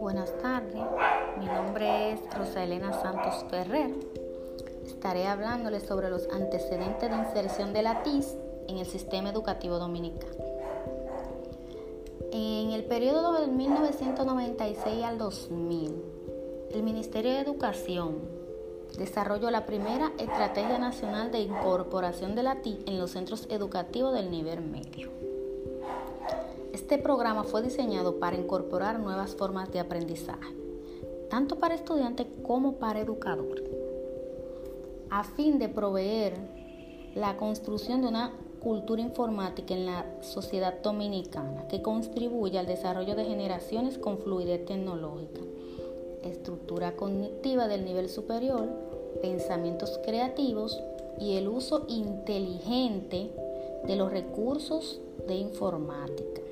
Buenas 0.00 0.32
tardes, 0.40 0.82
mi 1.38 1.44
nombre 1.46 2.12
es 2.12 2.20
Rosa 2.34 2.64
Elena 2.64 2.92
Santos 2.92 3.44
Ferrer. 3.50 3.90
Estaré 4.86 5.26
hablándoles 5.26 5.82
sobre 5.82 6.08
los 6.08 6.26
antecedentes 6.30 7.10
de 7.10 7.16
inserción 7.16 7.74
de 7.74 7.82
la 7.82 8.02
TIS 8.02 8.34
en 8.68 8.78
el 8.78 8.86
sistema 8.86 9.28
educativo 9.28 9.78
dominicano. 9.78 10.44
En 12.32 12.70
el 12.72 12.84
periodo 12.84 13.34
del 13.40 13.50
1996 13.50 15.04
al 15.04 15.18
2000, 15.18 16.02
el 16.70 16.82
Ministerio 16.82 17.32
de 17.32 17.40
Educación 17.40 18.35
desarrolló 18.96 19.50
la 19.50 19.66
primera 19.66 20.12
Estrategia 20.18 20.78
Nacional 20.78 21.30
de 21.30 21.40
Incorporación 21.40 22.34
de 22.34 22.42
la 22.42 22.62
TIS 22.62 22.78
en 22.86 22.98
los 22.98 23.10
centros 23.10 23.46
educativos 23.50 24.14
del 24.14 24.30
nivel 24.30 24.60
medio. 24.60 25.10
Este 26.72 26.98
programa 26.98 27.44
fue 27.44 27.62
diseñado 27.62 28.18
para 28.18 28.36
incorporar 28.36 28.98
nuevas 28.98 29.34
formas 29.34 29.72
de 29.72 29.80
aprendizaje, 29.80 30.54
tanto 31.30 31.58
para 31.58 31.74
estudiantes 31.74 32.26
como 32.42 32.74
para 32.74 33.00
educadores, 33.00 33.64
a 35.10 35.24
fin 35.24 35.58
de 35.58 35.68
proveer 35.68 36.34
la 37.14 37.36
construcción 37.36 38.02
de 38.02 38.08
una 38.08 38.32
cultura 38.60 39.00
informática 39.00 39.74
en 39.74 39.86
la 39.86 40.04
sociedad 40.22 40.82
dominicana 40.82 41.68
que 41.68 41.82
contribuya 41.82 42.60
al 42.60 42.66
desarrollo 42.66 43.14
de 43.14 43.24
generaciones 43.24 43.96
con 43.96 44.18
fluidez 44.18 44.64
tecnológica, 44.66 45.40
estructura 46.26 46.96
cognitiva 46.96 47.68
del 47.68 47.84
nivel 47.84 48.08
superior, 48.08 48.68
pensamientos 49.20 49.98
creativos 50.04 50.80
y 51.20 51.36
el 51.36 51.48
uso 51.48 51.84
inteligente 51.88 53.30
de 53.86 53.96
los 53.96 54.10
recursos 54.10 55.00
de 55.26 55.34
informática. 55.36 56.42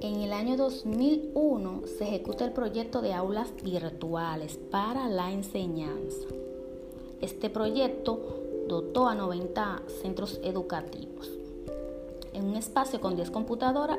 En 0.00 0.20
el 0.20 0.32
año 0.32 0.56
2001 0.56 1.82
se 1.86 2.04
ejecuta 2.04 2.44
el 2.44 2.52
proyecto 2.52 3.02
de 3.02 3.14
aulas 3.14 3.52
virtuales 3.62 4.58
para 4.70 5.08
la 5.08 5.30
enseñanza. 5.30 6.26
Este 7.20 7.50
proyecto 7.50 8.20
dotó 8.66 9.06
a 9.06 9.14
90 9.14 9.82
centros 10.02 10.40
educativos 10.42 11.41
en 12.32 12.46
un 12.46 12.56
espacio 12.56 13.00
con 13.00 13.16
10 13.16 13.30
computadoras 13.30 13.98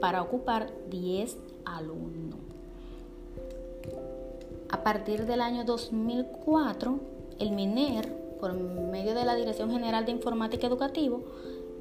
para 0.00 0.22
ocupar 0.22 0.72
10 0.90 1.36
alumnos. 1.64 2.38
A 4.70 4.82
partir 4.82 5.26
del 5.26 5.40
año 5.40 5.64
2004, 5.64 6.98
el 7.38 7.52
MINER, 7.52 8.12
por 8.40 8.52
medio 8.54 9.14
de 9.14 9.24
la 9.24 9.34
Dirección 9.34 9.70
General 9.70 10.04
de 10.04 10.12
Informática 10.12 10.66
Educativa, 10.66 11.18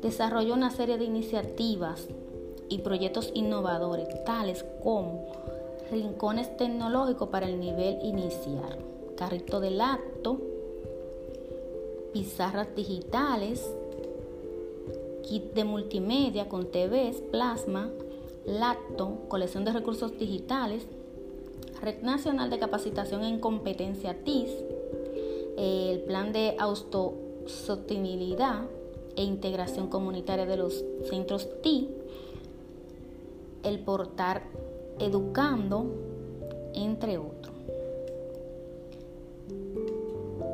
desarrolló 0.02 0.53
una 0.53 0.72
serie 0.72 0.98
de 0.98 1.03
iniciativas 1.03 2.08
y 2.70 2.80
proyectos 2.80 3.31
innovadores 3.34 4.08
tales 4.23 4.66
como 4.84 5.28
rincones 5.92 6.56
tecnológicos 6.58 7.30
para 7.30 7.48
el 7.48 7.59
nivel 7.59 8.00
inicial, 8.03 8.78
carrito 9.16 9.59
del 9.59 9.81
acto, 9.81 10.40
pizarras 12.14 12.73
digitales, 12.75 13.70
kit 15.28 15.53
de 15.53 15.66
multimedia 15.66 16.47
con 16.47 16.72
TVs, 16.72 17.22
plasma, 17.31 17.92
lacto, 18.45 19.23
colección 19.28 19.66
de 19.66 19.73
recursos 19.73 20.17
digitales, 20.17 20.88
Red 21.81 22.02
Nacional 22.02 22.50
de 22.50 22.59
Capacitación 22.59 23.23
en 23.23 23.39
Competencia 23.39 24.23
TIS, 24.23 24.50
el 25.58 26.00
Plan 26.02 26.31
de 26.31 26.56
Autosostenibilidad 26.58 28.64
e 29.16 29.23
Integración 29.23 29.88
Comunitaria 29.88 30.45
de 30.45 30.58
los 30.58 30.86
Centros 31.09 31.50
TI, 31.62 31.89
el 33.64 33.80
portal 33.80 34.44
Educando, 35.00 35.85
entre 36.74 37.18
otros. 37.18 37.56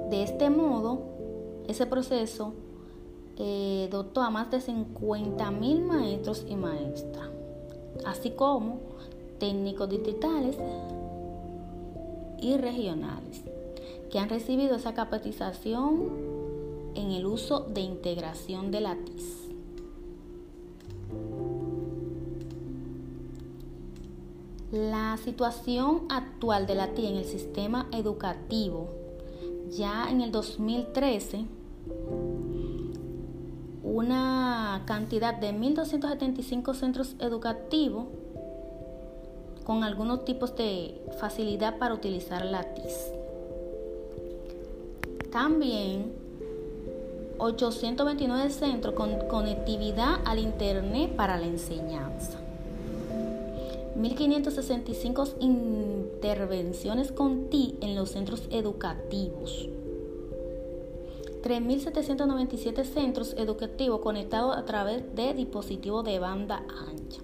De 0.09 0.23
este 0.23 0.49
modo, 0.49 1.01
ese 1.67 1.85
proceso 1.85 2.53
eh, 3.37 3.87
dotó 3.91 4.21
a 4.21 4.29
más 4.29 4.51
de 4.51 4.61
50 4.61 5.51
mil 5.51 5.81
maestros 5.81 6.45
y 6.47 6.55
maestras, 6.55 7.29
así 8.05 8.31
como 8.31 8.79
técnicos 9.39 9.89
digitales 9.89 10.55
y 12.39 12.57
regionales, 12.57 13.41
que 14.11 14.19
han 14.19 14.29
recibido 14.29 14.75
esa 14.75 14.93
capacitación 14.93 16.11
en 16.95 17.11
el 17.11 17.25
uso 17.25 17.61
de 17.61 17.81
integración 17.81 18.69
de 18.71 18.81
la 18.81 18.95
TIS. 18.95 19.39
La 24.71 25.17
situación 25.17 26.03
actual 26.09 26.65
de 26.65 26.75
la 26.75 26.85
en 26.85 27.17
el 27.17 27.25
sistema 27.25 27.87
educativo, 27.91 28.87
ya 29.69 30.09
en 30.09 30.21
el 30.21 30.31
2013, 30.31 31.45
una 33.83 34.83
cantidad 34.85 35.35
de 35.35 35.53
1.275 35.53 36.73
centros 36.73 37.15
educativos 37.19 38.05
con 39.65 39.83
algunos 39.83 40.25
tipos 40.25 40.55
de 40.55 41.01
facilidad 41.19 41.77
para 41.77 41.93
utilizar 41.93 42.45
la 42.45 42.63
TIS. 42.73 43.11
También 45.31 46.13
829 47.37 48.49
centros 48.51 48.93
con 48.93 49.27
conectividad 49.27 50.21
al 50.25 50.39
Internet 50.39 51.15
para 51.15 51.37
la 51.37 51.45
enseñanza. 51.45 52.39
1.565 53.97 55.35
intervenciones 55.39 57.11
con 57.11 57.49
TI 57.49 57.77
en 57.81 57.95
los 57.95 58.11
centros 58.11 58.47
educativos. 58.49 59.67
3.797 61.43 62.85
centros 62.85 63.35
educativos 63.37 63.99
conectados 63.99 64.55
a 64.55 64.63
través 64.63 65.13
de 65.13 65.33
dispositivos 65.33 66.05
de 66.05 66.17
banda 66.19 66.63
ancha. 66.89 67.21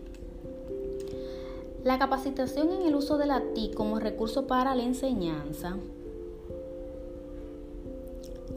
La 1.85 1.97
capacitación 1.97 2.71
en 2.73 2.85
el 2.85 2.95
uso 2.95 3.17
de 3.17 3.25
la 3.25 3.41
TI 3.53 3.71
como 3.73 3.99
recurso 3.99 4.45
para 4.45 4.75
la 4.75 4.83
enseñanza 4.83 5.77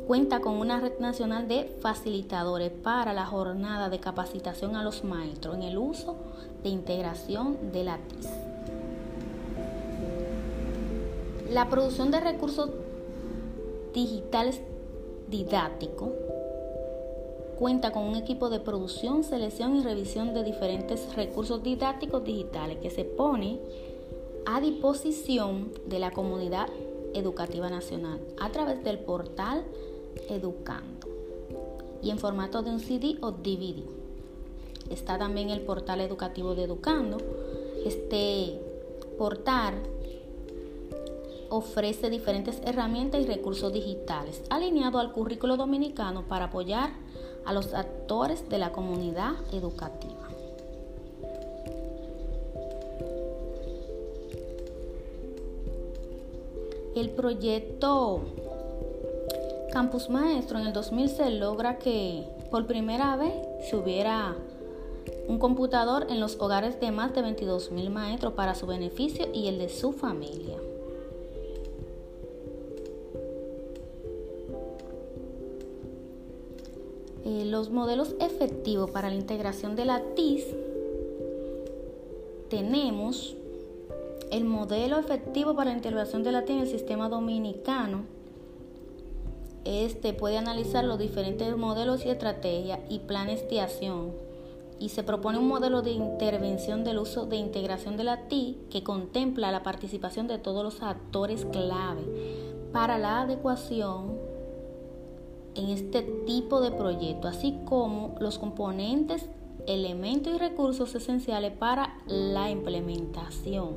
cuenta 0.09 0.41
con 0.41 0.55
una 0.55 0.81
red 0.81 0.99
nacional 0.99 1.47
de 1.47 1.65
facilitadores 1.81 2.73
para 2.73 3.13
la 3.13 3.25
jornada 3.25 3.89
de 3.89 4.01
capacitación 4.01 4.75
a 4.75 4.83
los 4.83 5.05
maestros 5.05 5.55
en 5.55 5.63
el 5.63 5.79
uso 5.79 6.17
de 6.65 6.71
integración 6.71 7.73
de 7.73 7.85
la 7.85 7.99
TIS. 7.99 8.29
La 11.51 11.69
producción 11.71 12.11
de 12.11 12.21
recursos 12.21 12.71
digitales 13.95 14.61
didácticos 15.33 16.11
cuenta 17.59 17.91
con 17.93 18.05
un 18.05 18.17
equipo 18.17 18.51
de 18.51 18.61
producción, 18.61 19.25
selección 19.25 19.77
y 19.77 19.83
revisión 19.83 20.35
de 20.35 20.45
diferentes 20.45 21.15
recursos 21.17 21.63
didácticos 21.63 22.23
digitales 22.23 22.79
que 22.79 22.91
se 22.91 23.05
pone 23.05 23.59
a 24.47 24.61
disposición 24.61 25.73
de 25.87 25.99
la 25.99 26.11
comunidad 26.11 26.69
educativa 27.15 27.71
nacional 27.71 28.21
a 28.41 28.51
través 28.51 28.83
del 28.85 28.99
portal 28.99 29.65
Educando 30.29 31.09
y 32.03 32.11
en 32.11 32.19
formato 32.19 32.63
de 32.63 32.71
un 32.71 32.81
CD 32.81 33.17
o 33.21 33.31
DVD. 33.31 33.83
Está 34.91 35.17
también 35.17 35.51
el 35.51 35.63
portal 35.63 36.01
educativo 36.01 36.55
de 36.55 36.65
Educando. 36.65 37.19
Este 37.87 38.61
portal 39.17 39.75
ofrece 41.53 42.09
diferentes 42.09 42.63
herramientas 42.65 43.21
y 43.21 43.27
recursos 43.27 43.73
digitales 43.73 44.43
alineados 44.49 45.01
al 45.01 45.13
currículo 45.13 45.59
dominicano 45.59 46.27
para 46.27 46.47
apoyar 46.47 46.91
a 47.45 47.53
los 47.53 47.75
actores 47.75 48.49
de 48.49 48.57
la 48.57 48.73
comunidad 48.73 49.35
educativa. 49.53 50.29
El 56.97 57.11
proyecto 57.11 58.21
Campus 59.73 60.09
Maestro 60.09 60.59
en 60.59 60.67
el 60.67 60.73
2000 60.73 61.09
se 61.09 61.31
logra 61.31 61.79
que 61.79 62.25
por 62.51 62.67
primera 62.67 63.17
vez 63.17 63.35
se 63.69 63.77
hubiera 63.77 64.37
un 65.29 65.39
computador 65.39 66.07
en 66.09 66.21
los 66.21 66.39
hogares 66.41 66.81
de 66.81 66.91
más 66.91 67.15
de 67.15 67.23
22 67.23 67.73
mil 67.73 67.91
maestros 67.91 68.33
para 68.35 68.55
su 68.55 68.67
beneficio 68.67 69.29
y 69.33 69.49
el 69.49 69.59
de 69.59 69.69
su 69.69 69.93
familia. 69.93 70.59
Eh, 77.33 77.47
los 77.47 77.71
modelos 77.71 78.15
efectivos 78.21 78.91
para 78.91 79.09
la 79.09 79.15
integración 79.15 79.75
de 79.75 79.87
la 79.87 80.03
TIS 80.15 80.45
tenemos 82.51 83.35
el 84.31 84.45
modelo 84.45 84.99
efectivo 84.99 85.57
para 85.57 85.71
la 85.71 85.77
integración 85.77 86.23
de 86.25 86.33
la 86.33 86.45
TIS 86.45 86.57
en 86.57 86.63
el 86.63 86.69
sistema 86.69 87.09
dominicano. 87.09 88.03
Este 89.65 90.13
puede 90.13 90.37
analizar 90.37 90.85
los 90.85 90.99
diferentes 90.99 91.57
modelos 91.57 92.05
y 92.05 92.11
estrategias 92.11 92.81
y 92.91 92.99
planes 92.99 93.49
de 93.49 93.63
acción. 93.63 94.13
Y 94.79 94.91
se 94.91 95.03
propone 95.03 95.39
un 95.39 95.49
modelo 95.49 95.81
de 95.81 95.93
intervención 95.93 96.85
del 96.85 96.99
uso 96.99 97.25
de 97.25 97.37
integración 97.37 97.97
de 97.97 98.05
la 98.05 98.29
TI 98.29 98.59
que 98.69 98.83
contempla 98.83 99.51
la 99.51 99.63
participación 99.63 100.29
de 100.29 100.37
todos 100.37 100.63
los 100.63 100.83
actores 100.83 101.47
clave 101.47 102.03
para 102.73 102.99
la 102.99 103.23
adecuación 103.23 104.22
en 105.55 105.69
este 105.69 106.03
tipo 106.03 106.61
de 106.61 106.71
proyecto, 106.71 107.29
así 107.29 107.59
como 107.65 108.15
los 108.21 108.39
componentes, 108.39 109.29
elementos 109.67 110.35
y 110.35 110.39
recursos 110.39 110.95
esenciales 110.95 111.53
para 111.53 111.97
la 112.07 112.51
implementación. 112.51 113.77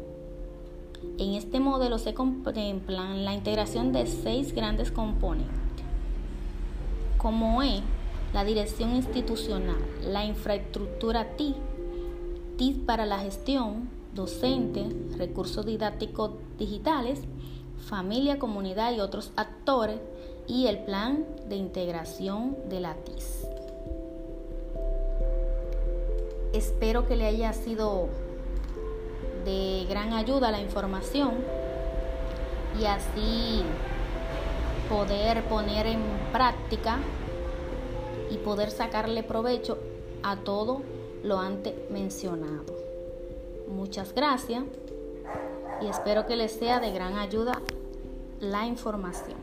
En 1.17 1.33
este 1.33 1.59
modelo 1.59 1.99
se 1.99 2.13
contemplan 2.13 3.25
la 3.25 3.33
integración 3.33 3.91
de 3.91 4.07
seis 4.07 4.53
grandes 4.53 4.91
componentes, 4.91 5.53
como 7.17 7.61
es 7.61 7.81
la 8.33 8.43
dirección 8.43 8.95
institucional, 8.95 9.77
la 10.03 10.25
infraestructura 10.25 11.35
TI, 11.37 11.55
TI 12.57 12.83
para 12.85 13.05
la 13.05 13.19
gestión, 13.19 13.89
docente, 14.13 14.85
recursos 15.17 15.65
didácticos 15.65 16.31
digitales, 16.57 17.21
familia, 17.85 18.39
comunidad 18.39 18.93
y 18.93 18.99
otros 18.99 19.31
actores, 19.35 19.99
y 20.47 20.67
el 20.67 20.79
plan 20.79 21.25
de 21.47 21.55
integración 21.55 22.55
de 22.69 22.79
la 22.79 22.95
TIS. 22.95 23.47
Espero 26.53 27.07
que 27.07 27.15
le 27.15 27.25
haya 27.25 27.51
sido 27.53 28.07
de 29.43 29.85
gran 29.89 30.13
ayuda 30.13 30.51
la 30.51 30.61
información 30.61 31.33
y 32.79 32.85
así 32.85 33.63
poder 34.89 35.43
poner 35.45 35.87
en 35.87 36.01
práctica 36.31 36.99
y 38.29 38.37
poder 38.37 38.71
sacarle 38.71 39.23
provecho 39.23 39.77
a 40.23 40.37
todo 40.37 40.81
lo 41.23 41.39
antes 41.39 41.73
mencionado. 41.89 42.75
Muchas 43.67 44.13
gracias 44.13 44.63
y 45.81 45.87
espero 45.87 46.25
que 46.25 46.35
les 46.35 46.51
sea 46.51 46.79
de 46.79 46.91
gran 46.91 47.17
ayuda 47.17 47.61
la 48.39 48.65
información. 48.65 49.37